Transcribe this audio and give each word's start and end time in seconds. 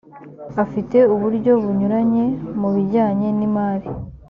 afite 0.63 0.97
uburyo 1.13 1.51
bunyuranye 1.63 2.25
mu 2.59 2.69
bijyanye 2.75 3.27
n’ 3.37 3.39
imari. 3.47 3.87